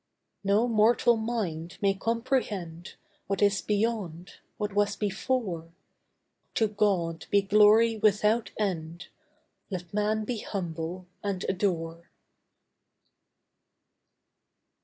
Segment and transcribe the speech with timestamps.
[0.43, 2.95] No mortal mind may comprehend
[3.27, 5.71] What is beyond, what was before;
[6.55, 9.09] To God be glory without end,
[9.69, 12.09] Let man be humble and adore.